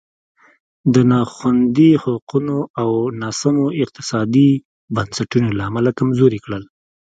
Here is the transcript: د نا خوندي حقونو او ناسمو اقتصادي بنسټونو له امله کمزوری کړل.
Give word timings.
د 0.93 0.95
نا 1.11 1.21
خوندي 1.33 1.91
حقونو 2.03 2.57
او 2.81 2.89
ناسمو 3.21 3.65
اقتصادي 3.83 4.49
بنسټونو 4.95 5.49
له 5.57 5.63
امله 5.69 5.91
کمزوری 5.99 6.39
کړل. 6.45 6.63